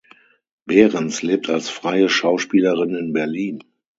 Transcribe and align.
Behrens 0.65 1.21
lebt 1.21 1.47
als 1.51 1.69
freie 1.69 2.09
Schauspielerin 2.09 2.95
in 2.95 3.13
Berlin. 3.13 3.59